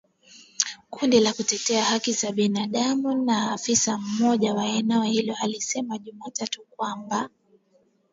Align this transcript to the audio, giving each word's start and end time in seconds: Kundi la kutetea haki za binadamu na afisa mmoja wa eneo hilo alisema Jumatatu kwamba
Kundi 0.89 1.19
la 1.19 1.33
kutetea 1.33 1.83
haki 1.83 2.13
za 2.13 2.31
binadamu 2.31 3.23
na 3.25 3.51
afisa 3.51 3.97
mmoja 3.97 4.53
wa 4.53 4.65
eneo 4.65 5.03
hilo 5.03 5.35
alisema 5.41 5.97
Jumatatu 5.97 6.65
kwamba 6.69 7.29